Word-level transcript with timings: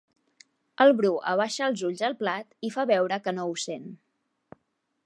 El 0.85 0.93
Bru 1.01 1.11
abaixa 1.33 1.67
els 1.73 1.83
ulls 1.91 2.01
al 2.09 2.17
plat 2.23 2.59
i 2.69 2.73
fa 2.79 2.87
veure 2.95 3.21
que 3.29 3.39
no 3.39 3.47
ho 3.53 3.57
sent. 3.67 3.87